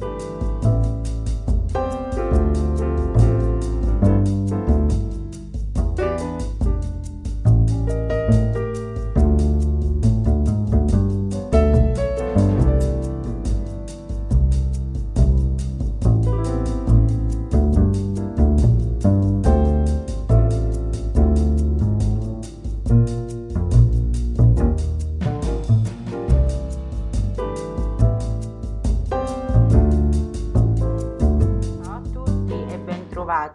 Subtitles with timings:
[0.00, 0.29] Bye.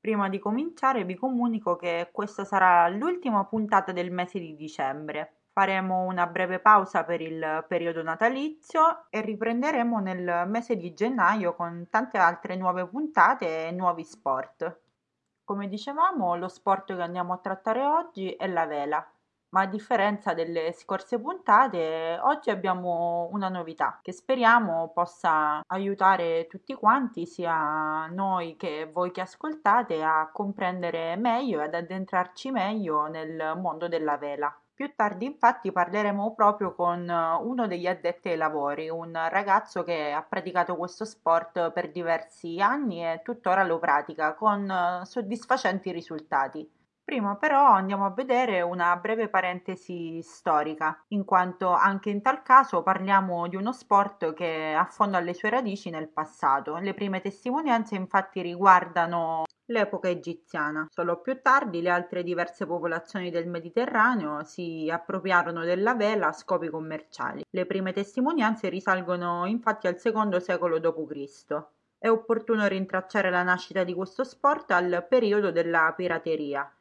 [0.01, 5.47] Prima di cominciare vi comunico che questa sarà l'ultima puntata del mese di dicembre.
[5.51, 11.87] Faremo una breve pausa per il periodo natalizio e riprenderemo nel mese di gennaio con
[11.89, 14.79] tante altre nuove puntate e nuovi sport.
[15.43, 19.05] Come dicevamo, lo sport che andiamo a trattare oggi è la vela
[19.49, 26.73] ma a differenza delle scorse puntate, oggi abbiamo una novità che speriamo possa aiutare tutti
[26.75, 33.55] quanti, sia noi che voi che ascoltate, a comprendere meglio e ad addentrarci meglio nel
[33.57, 34.55] mondo della vela.
[34.73, 40.21] Più tardi infatti parleremo proprio con uno degli addetti ai lavori, un ragazzo che ha
[40.23, 46.78] praticato questo sport per diversi anni e tuttora lo pratica con soddisfacenti risultati.
[47.09, 52.83] Prima però andiamo a vedere una breve parentesi storica, in quanto anche in tal caso
[52.83, 56.77] parliamo di uno sport che affonda le sue radici nel passato.
[56.77, 60.85] Le prime testimonianze infatti riguardano l'epoca egiziana.
[60.87, 66.69] Solo più tardi le altre diverse popolazioni del Mediterraneo si appropriarono della vela a scopi
[66.69, 67.43] commerciali.
[67.49, 71.63] Le prime testimonianze risalgono infatti al secondo secolo d.C.
[71.97, 76.71] È opportuno rintracciare la nascita di questo sport al periodo della pirateria,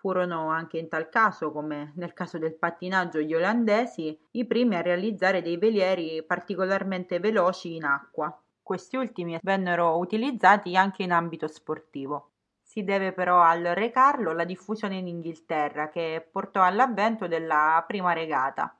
[0.00, 4.80] Furono anche in tal caso, come nel caso del pattinaggio, gli olandesi i primi a
[4.80, 8.34] realizzare dei velieri particolarmente veloci in acqua.
[8.62, 12.30] Questi ultimi vennero utilizzati anche in ambito sportivo.
[12.62, 18.14] Si deve però al Re Carlo la diffusione in Inghilterra che portò all'avvento della prima
[18.14, 18.74] regata.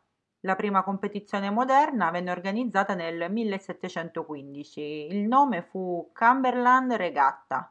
[0.45, 4.81] La prima competizione moderna venne organizzata nel 1715.
[5.11, 7.71] Il nome fu Cumberland Regatta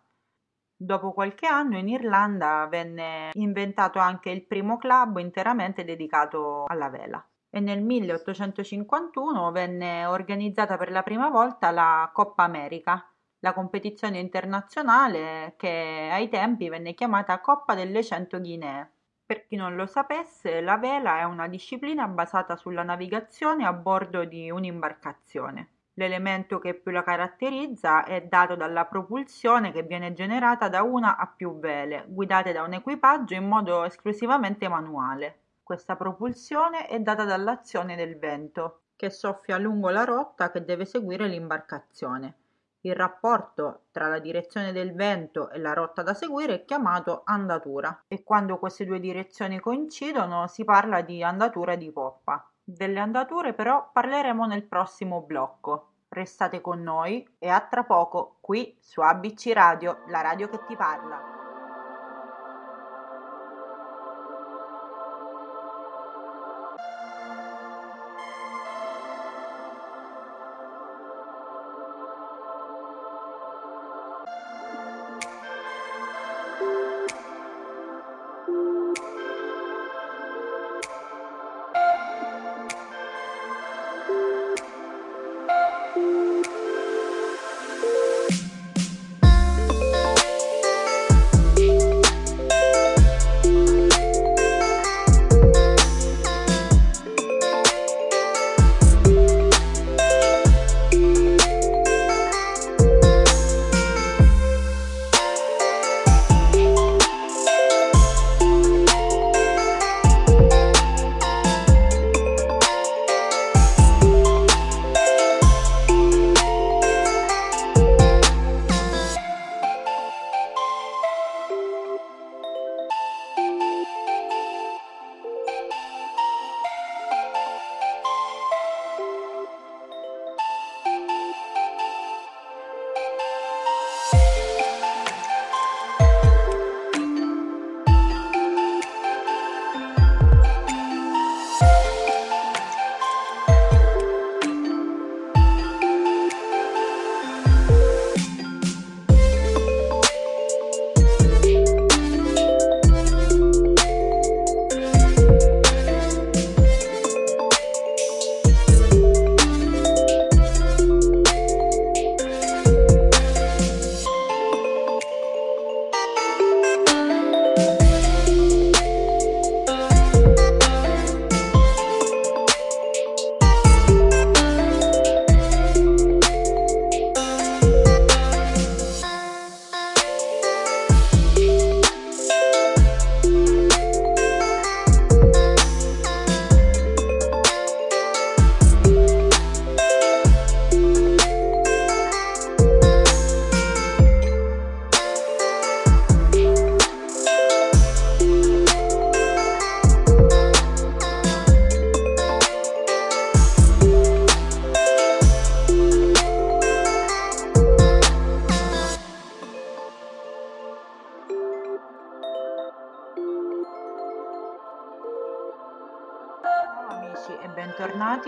[0.82, 7.22] Dopo qualche anno in Irlanda venne inventato anche il primo club interamente dedicato alla vela
[7.50, 15.56] e nel 1851 venne organizzata per la prima volta la Coppa America, la competizione internazionale
[15.58, 18.92] che ai tempi venne chiamata Coppa delle Cento Guinee.
[19.26, 24.24] Per chi non lo sapesse, la vela è una disciplina basata sulla navigazione a bordo
[24.24, 25.79] di un'imbarcazione.
[26.00, 31.28] L'elemento che più la caratterizza è dato dalla propulsione che viene generata da una a
[31.28, 35.40] più vele, guidate da un equipaggio in modo esclusivamente manuale.
[35.62, 41.28] Questa propulsione è data dall'azione del vento, che soffia lungo la rotta che deve seguire
[41.28, 42.36] l'imbarcazione.
[42.80, 48.06] Il rapporto tra la direzione del vento e la rotta da seguire è chiamato andatura
[48.08, 52.50] e quando queste due direzioni coincidono si parla di andatura di poppa.
[52.72, 55.94] Delle andature però parleremo nel prossimo blocco.
[56.10, 60.76] Restate con noi e a tra poco qui su ABC Radio, la radio che ti
[60.76, 61.49] parla.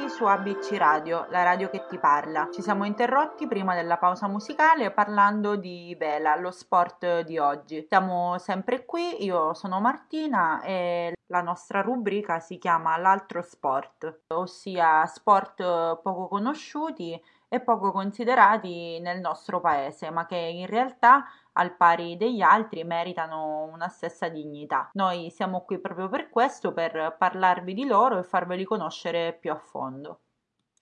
[0.02, 2.50] Bentornati su ABC Radio, la radio che ti parla.
[2.52, 7.86] Ci siamo interrotti prima della pausa musicale parlando di vela, lo sport di oggi.
[7.88, 15.06] Siamo sempre qui, io sono Martina e la nostra rubrica si chiama L'altro sport, ossia
[15.06, 22.18] sport poco conosciuti e poco considerati nel nostro paese, ma che in realtà al pari
[22.18, 24.90] degli altri meritano una stessa dignità.
[24.94, 29.58] Noi siamo qui proprio per questo, per parlarvi di loro e farveli conoscere più a
[29.58, 30.22] fondo.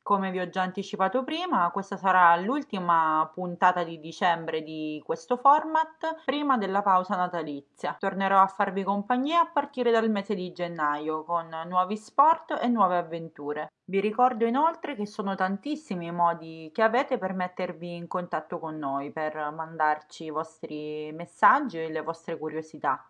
[0.02, 6.24] Come vi ho già anticipato prima, questa sarà l'ultima puntata di dicembre di questo format,
[6.26, 7.96] prima della pausa natalizia.
[7.98, 12.98] Tornerò a farvi compagnia a partire dal mese di gennaio con nuovi sport e nuove
[12.98, 13.72] avventure.
[13.86, 18.78] Vi ricordo inoltre che sono tantissimi i modi che avete per mettervi in contatto con
[18.78, 23.09] noi, per mandarci i vostri messaggi e le vostre curiosità.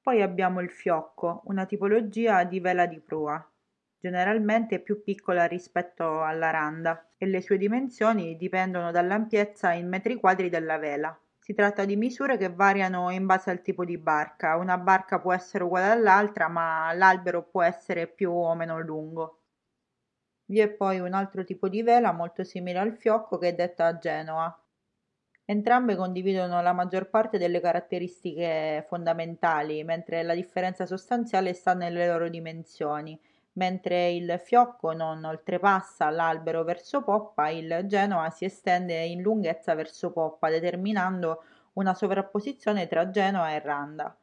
[0.00, 3.46] Poi abbiamo il fiocco, una tipologia di vela di prua,
[3.98, 10.48] generalmente più piccola rispetto alla randa e le sue dimensioni dipendono dall'ampiezza in metri quadri
[10.48, 11.14] della vela.
[11.38, 14.56] Si tratta di misure che variano in base al tipo di barca.
[14.56, 19.42] Una barca può essere uguale all'altra, ma l'albero può essere più o meno lungo.
[20.48, 23.86] Vi è poi un altro tipo di vela molto simile al fiocco che è detta
[23.86, 24.60] a Genoa.
[25.44, 32.28] Entrambe condividono la maggior parte delle caratteristiche fondamentali, mentre la differenza sostanziale sta nelle loro
[32.28, 33.18] dimensioni.
[33.54, 40.12] Mentre il fiocco non oltrepassa l'albero verso poppa, il Genoa si estende in lunghezza verso
[40.12, 41.42] poppa, determinando
[41.74, 44.16] una sovrapposizione tra Genoa e Randa.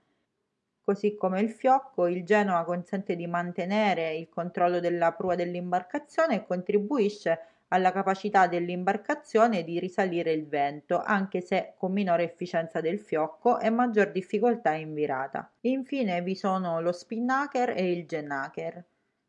[0.85, 6.45] Così come il fiocco, il Genoa consente di mantenere il controllo della prua dell'imbarcazione e
[6.45, 13.59] contribuisce alla capacità dell'imbarcazione di risalire il vento, anche se con minore efficienza del fiocco
[13.59, 15.49] e maggior difficoltà in virata.
[15.61, 18.83] Infine vi sono lo spinnaker e il gennaker.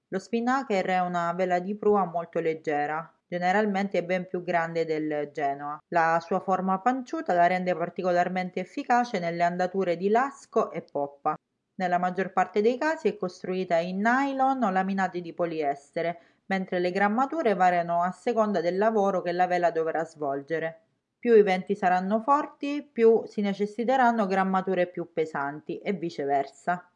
[0.09, 5.79] Lo spinnaker è una vela di prua molto leggera, generalmente ben più grande del Genoa.
[5.89, 11.35] La sua forma panciuta la rende particolarmente efficace nelle andature di lasco e poppa.
[11.77, 16.91] Nella maggior parte dei casi è costruita in nylon o laminati di poliestere, mentre le
[16.91, 20.81] grammature variano a seconda del lavoro che la vela dovrà svolgere.
[21.19, 26.89] Più i venti saranno forti, più si necessiteranno grammature più pesanti e viceversa.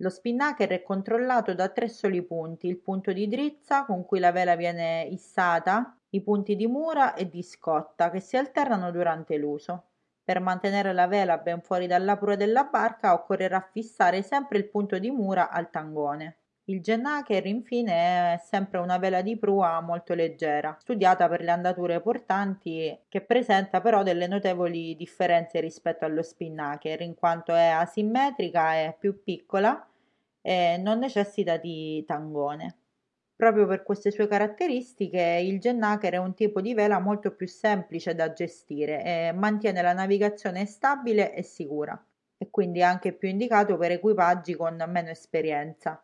[0.00, 4.30] Lo spinnaker è controllato da tre soli punti, il punto di drizza con cui la
[4.30, 9.84] vela viene issata, i punti di mura e di scotta che si alternano durante l'uso.
[10.26, 14.98] Per mantenere la vela ben fuori dalla prua della barca occorrerà fissare sempre il punto
[14.98, 16.38] di mura al tangone.
[16.64, 22.00] Il gennaker infine è sempre una vela di prua molto leggera, studiata per le andature
[22.00, 28.96] portanti che presenta però delle notevoli differenze rispetto allo spinnaker in quanto è asimmetrica, è
[28.98, 29.88] più piccola
[30.40, 32.85] e non necessita di tangone.
[33.36, 38.14] Proprio per queste sue caratteristiche, il Gennaker è un tipo di vela molto più semplice
[38.14, 42.02] da gestire e mantiene la navigazione stabile e sicura,
[42.38, 46.02] e quindi anche più indicato per equipaggi con meno esperienza.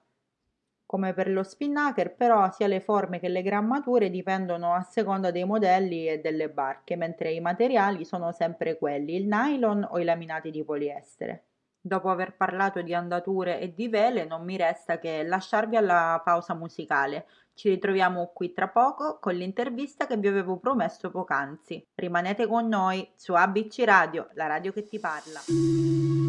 [0.85, 5.45] Come per lo spinnaker, però, sia le forme che le grammature dipendono a seconda dei
[5.45, 10.51] modelli e delle barche, mentre i materiali sono sempre quelli, il nylon o i laminati
[10.51, 11.45] di poliestere.
[11.85, 16.55] Dopo aver parlato di andature e di vele, non mi resta che lasciarvi alla pausa
[16.55, 17.27] musicale.
[17.55, 21.85] Ci ritroviamo qui tra poco con l'intervista che vi avevo promesso poc'anzi.
[21.97, 26.22] Rimanete con noi su ABC Radio, la radio che ti parla.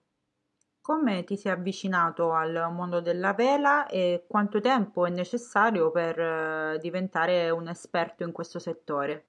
[0.82, 6.80] Come ti sei avvicinato al mondo della vela e quanto tempo è necessario per eh,
[6.82, 9.26] diventare un esperto in questo settore?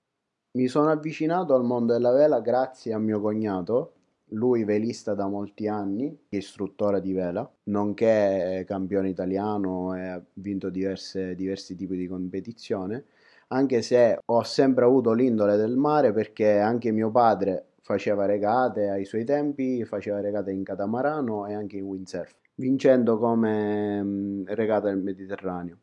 [0.52, 3.99] Mi sono avvicinato al mondo della vela grazie a mio cognato
[4.30, 11.34] lui velista da molti anni, istruttore di vela, nonché campione italiano e ha vinto diverse,
[11.34, 13.04] diversi tipi di competizione,
[13.48, 19.04] anche se ho sempre avuto l'indole del mare perché anche mio padre faceva regate ai
[19.04, 25.78] suoi tempi, faceva regate in catamarano e anche in windsurf, vincendo come regata nel Mediterraneo.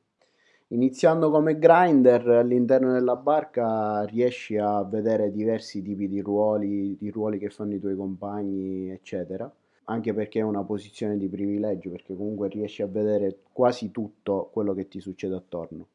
[0.71, 7.39] Iniziando come grinder all'interno della barca riesci a vedere diversi tipi di ruoli, di ruoli
[7.39, 9.49] che fanno i tuoi compagni, eccetera.
[9.85, 14.73] Anche perché è una posizione di privilegio, perché comunque riesci a vedere quasi tutto quello
[14.73, 15.87] che ti succede attorno.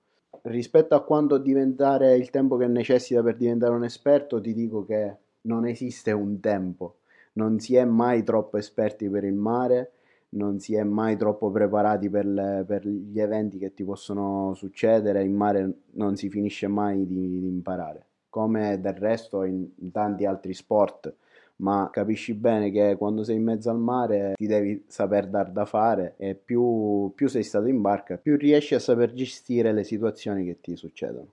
[0.45, 5.17] Rispetto a quanto diventare il tempo che necessita per diventare un esperto, ti dico che
[5.43, 6.97] non esiste un tempo,
[7.35, 9.93] non si è mai troppo esperti per il mare
[10.33, 15.25] non si è mai troppo preparati per, le, per, gli eventi che ti possono succedere,
[15.25, 20.25] in mare non si finisce mai di, di imparare, come del resto in, in, tanti
[20.25, 21.15] altri sport,
[21.57, 25.65] ma capisci bene che quando sei in mezzo al mare ti devi saper dar da
[25.65, 30.45] fare e più, più sei stato in barca, più riesci a saper gestire le situazioni
[30.45, 31.29] che ti succedono.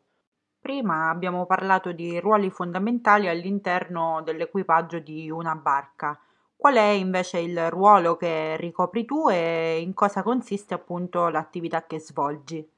[0.61, 6.19] Prima abbiamo parlato di ruoli fondamentali all'interno dell'equipaggio di una barca.
[6.59, 12.01] Qual è invece il ruolo che ricopri tu e in cosa consiste appunto l'attività che
[12.01, 12.69] svolgi?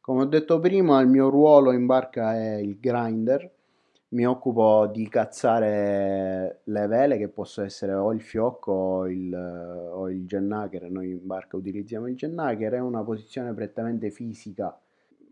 [0.00, 3.50] Come ho detto prima, il mio ruolo in barca è il grinder.
[4.10, 10.08] Mi occupo di cazzare le vele che possono essere o il fiocco o il, o
[10.08, 10.88] il gennaker.
[10.88, 14.80] Noi in barca utilizziamo il gennaker, è una posizione prettamente fisica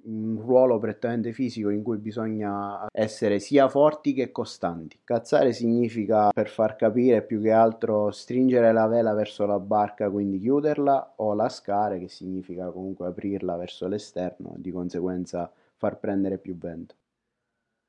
[0.04, 4.98] un ruolo prettamente fisico in cui bisogna essere sia forti che costanti.
[5.04, 10.38] Cazzare significa, per far capire più che altro, stringere la vela verso la barca, quindi
[10.38, 16.94] chiuderla, o lascare, che significa comunque aprirla verso l'esterno, di conseguenza far prendere più vento.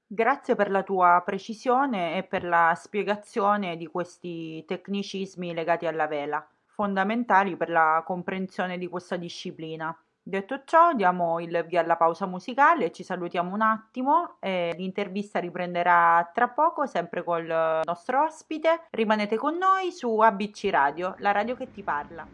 [0.05, 6.45] Grazie per la tua precisione e per la spiegazione di questi tecnicismi legati alla vela,
[6.65, 9.95] fondamentali per la comprensione di questa disciplina.
[10.25, 16.31] Detto ciò, diamo il via alla pausa musicale, ci salutiamo un attimo e l'intervista riprenderà
[16.33, 18.85] tra poco, sempre col nostro ospite.
[18.91, 22.25] Rimanete con noi su ABC Radio, la radio che ti parla.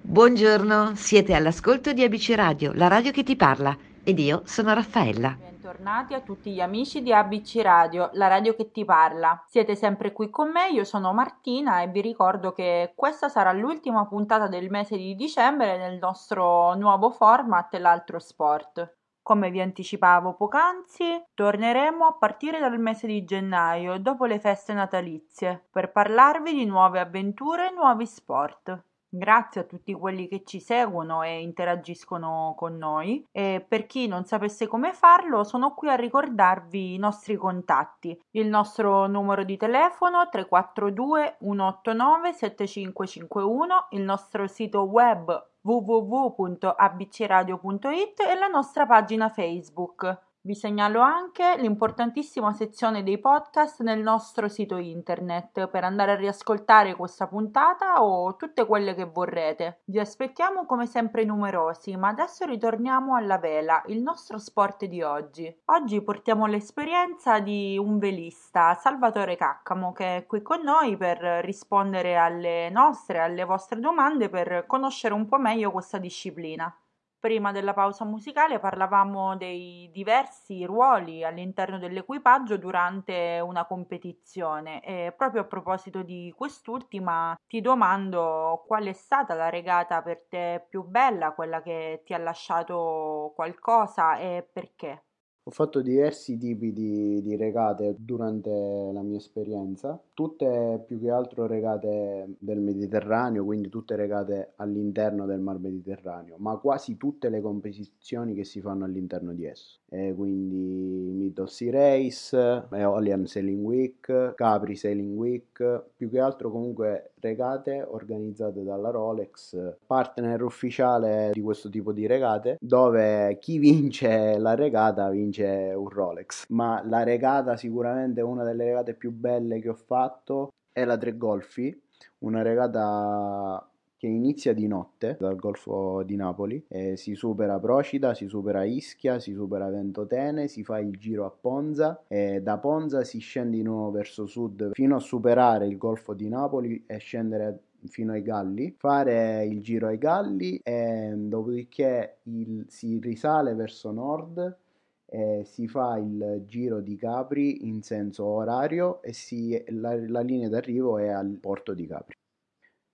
[0.00, 5.49] Buongiorno, siete all'ascolto di ABC Radio, la radio che ti parla, ed io sono Raffaella.
[5.70, 9.40] Bentornati a tutti gli amici di ABC Radio, la radio che ti parla.
[9.46, 14.04] Siete sempre qui con me, io sono Martina e vi ricordo che questa sarà l'ultima
[14.04, 18.96] puntata del mese di dicembre nel nostro nuovo format L'altro sport.
[19.22, 25.68] Come vi anticipavo poc'anzi, torneremo a partire dal mese di gennaio, dopo le feste natalizie,
[25.70, 28.89] per parlarvi di nuove avventure e nuovi sport.
[29.12, 34.24] Grazie a tutti quelli che ci seguono e interagiscono con noi e per chi non
[34.24, 38.16] sapesse come farlo sono qui a ricordarvi i nostri contatti.
[38.30, 48.46] Il nostro numero di telefono 342 189 7551, il nostro sito web www.abcradio.it e la
[48.46, 50.29] nostra pagina Facebook.
[50.42, 56.96] Vi segnalo anche l'importantissima sezione dei podcast nel nostro sito internet per andare a riascoltare
[56.96, 59.82] questa puntata o tutte quelle che vorrete.
[59.84, 65.54] Vi aspettiamo come sempre numerosi, ma adesso ritorniamo alla vela, il nostro sport di oggi.
[65.66, 72.16] Oggi portiamo l'esperienza di un velista, Salvatore Caccamo, che è qui con noi per rispondere
[72.16, 76.74] alle nostre, alle vostre domande per conoscere un po' meglio questa disciplina.
[77.20, 85.42] Prima della pausa musicale parlavamo dei diversi ruoli all'interno dell'equipaggio durante una competizione e proprio
[85.42, 91.32] a proposito di quest'ultima ti domando qual è stata la regata per te più bella,
[91.32, 95.04] quella che ti ha lasciato qualcosa e perché.
[95.50, 98.48] Ho fatto diversi tipi di, di, regate durante
[98.92, 105.40] la mia esperienza, tutte più che altro regate del Mediterraneo, quindi tutte regate all'interno del
[105.40, 109.80] Mar Mediterraneo, ma quasi tutte le competizioni che si fanno all'interno di esso.
[109.88, 117.84] E quindi Mitossi Race, Eolian Sailing Week, Capri Sailing Week, più che altro comunque regate
[117.86, 125.08] organizzate dalla Rolex, partner ufficiale di questo tipo di regate, dove chi vince la regata
[125.10, 126.46] vince un Rolex.
[126.48, 131.16] Ma la regata sicuramente una delle regate più belle che ho fatto è la Tre
[131.16, 131.78] Golfi,
[132.18, 133.69] una regata
[134.00, 139.34] che inizia di notte dal Golfo di Napoli, si supera Procida, si supera Ischia, si
[139.34, 143.90] supera Ventotene, si fa il giro a Ponza e da Ponza si scende di nuovo
[143.90, 147.58] verso sud fino a superare il Golfo di Napoli e scendere
[147.88, 154.56] fino ai Galli, fare il giro ai Galli e dopodiché il, si risale verso nord
[155.04, 160.48] e si fa il giro di Capri in senso orario e si, la, la linea
[160.48, 162.14] d'arrivo è al porto di Capri.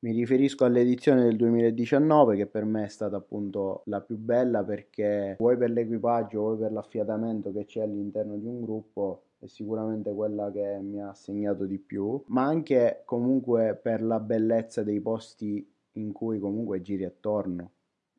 [0.00, 5.36] Mi riferisco all'edizione del 2019 che per me è stata appunto la più bella perché
[5.38, 10.50] vuoi per l'equipaggio, vuoi per l'affiatamento che c'è all'interno di un gruppo è sicuramente quella
[10.50, 16.12] che mi ha segnato di più, ma anche comunque per la bellezza dei posti in
[16.12, 17.72] cui comunque giri attorno.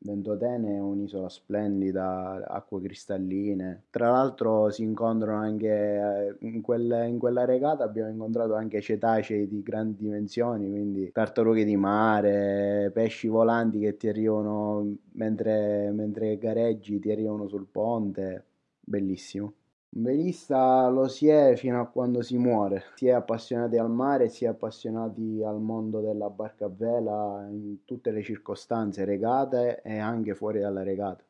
[0.08, 3.84] Ventotene è un'isola splendida, acque cristalline.
[3.90, 9.50] Tra l'altro si incontrano anche eh, in, quel, in, quella regata abbiamo incontrato anche cetacei
[9.50, 17.00] di grandi dimensioni, quindi tartarughe di mare, pesci volanti che ti arrivano mentre, mentre gareggi,
[17.00, 18.46] ti arrivano sul ponte.
[18.80, 19.54] Bellissimo.
[19.96, 24.30] Un velista lo si è fino a quando si muore, si è appassionati al mare,
[24.30, 29.98] si è appassionati al mondo della barca a vela in tutte le circostanze, regate e
[29.98, 31.24] anche fuori dalla regata.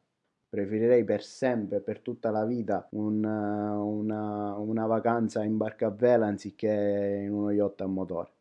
[0.49, 6.27] Preferirei per sempre, per tutta la vita, un, una, una vacanza in barca a vela
[6.27, 8.36] anziché in uno yacht a motore.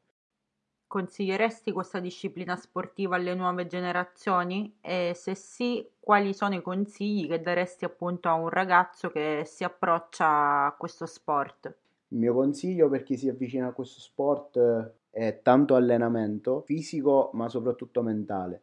[0.97, 4.79] Consiglieresti questa disciplina sportiva alle nuove generazioni?
[4.81, 9.63] E se sì, quali sono i consigli che daresti appunto a un ragazzo che si
[9.63, 11.77] approccia a questo sport?
[12.09, 17.51] Il mio consiglio per chi si avvicina a questo sport è tanto allenamento fisico ma
[17.51, 18.63] soprattutto mentale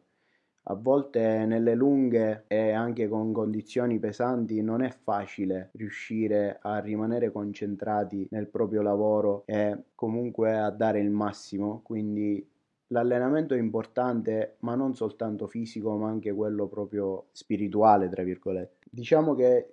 [0.66, 7.30] a volte nelle lunghe e anche con condizioni pesanti non è facile riuscire a rimanere
[7.30, 12.46] concentrati nel proprio lavoro e comunque a dare il massimo, quindi
[12.88, 18.86] l'allenamento è importante, ma non soltanto fisico, ma anche quello proprio spirituale, tra virgolette.
[18.90, 19.68] Diciamo che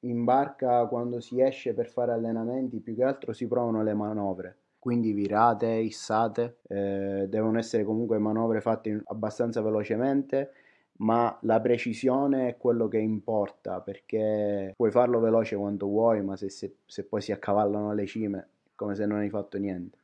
[0.00, 4.56] in barca quando si esce per fare allenamenti più che altro si provano le manovre
[4.82, 10.50] quindi virate, issate, eh, devono essere comunque manovre fatte abbastanza velocemente,
[10.96, 16.48] ma la precisione è quello che importa perché puoi farlo veloce quanto vuoi, ma se,
[16.48, 19.98] se, se poi si accavallano le cime è come se non hai fatto niente.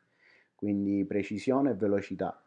[0.54, 2.40] Quindi precisione e velocità.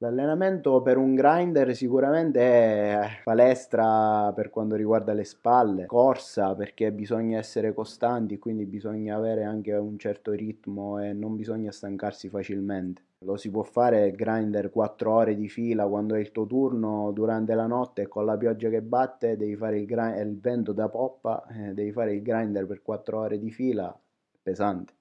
[0.00, 7.38] L'allenamento per un grinder sicuramente è palestra per quanto riguarda le spalle, corsa perché bisogna
[7.38, 13.04] essere costanti, quindi bisogna avere anche un certo ritmo e non bisogna stancarsi facilmente.
[13.24, 17.54] Lo si può fare grinder 4 ore di fila quando è il tuo turno durante
[17.54, 20.90] la notte e con la pioggia che batte devi fare il, grind- il vento da
[20.90, 23.98] poppa, eh, devi fare il grinder per 4 ore di fila,
[24.42, 24.95] pesante.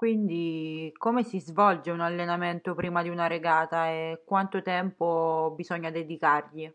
[0.00, 6.72] Quindi come si svolge un allenamento prima di una regata e quanto tempo bisogna dedicargli?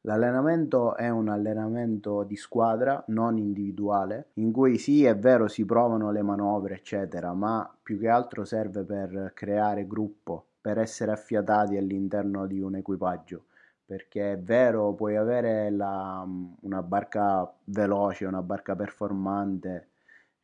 [0.00, 6.10] L'allenamento è un allenamento di squadra, non individuale, in cui sì, è vero, si provano
[6.10, 12.44] le manovre, eccetera, ma più che altro serve per creare gruppo, per essere affiatati all'interno
[12.48, 13.44] di un equipaggio
[13.86, 16.26] perché è vero, puoi avere la,
[16.62, 19.90] una barca veloce, una barca performante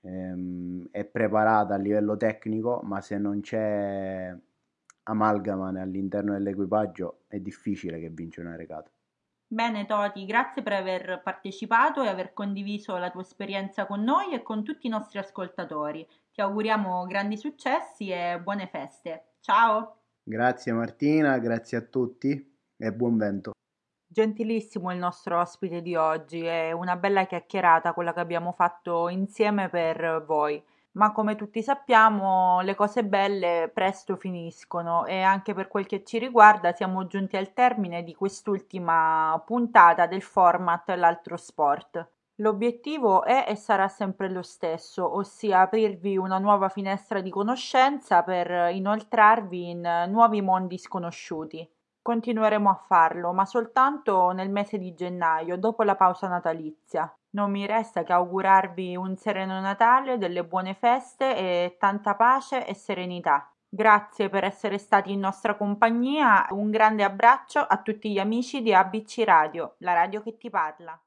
[0.05, 4.37] ehm, e preparata a livello tecnico, ma se non c'è
[5.05, 8.91] amalgama all'interno dell'equipaggio è difficile che vince una regata.
[9.47, 14.43] Bene Toti, grazie per aver partecipato e aver condiviso la tua esperienza con noi e
[14.43, 16.07] con tutti i nostri ascoltatori.
[16.33, 19.35] Ti auguriamo grandi successi e buone feste.
[19.41, 19.99] Ciao!
[20.23, 23.54] Grazie Martina, grazie a tutti e buon vento.
[24.15, 29.69] Gentilissimo il nostro ospite di oggi, è una bella chiacchierata quella che abbiamo fatto insieme
[29.69, 30.63] per voi.
[30.93, 36.21] Ma come tutti sappiamo, le cose belle presto finiscono e anche per quel che ci
[36.21, 42.09] riguarda siamo giunti al termine di quest'ultima puntata del format L'altro sport.
[42.37, 48.73] L'obiettivo è e sarà sempre lo stesso, ossia aprirvi una nuova finestra di conoscenza per
[48.73, 51.69] inoltrarvi in nuovi mondi sconosciuti.
[52.05, 57.11] Continueremo a farlo, ma soltanto nel mese di gennaio, dopo la pausa natalizia.
[57.31, 62.75] Non mi resta che augurarvi un sereno Natale, delle buone feste e tanta pace e
[62.75, 63.51] serenità.
[63.67, 66.47] Grazie per essere stati in nostra compagnia.
[66.51, 71.01] Un grande abbraccio a tutti gli amici di ABC Radio, la radio che ti parla.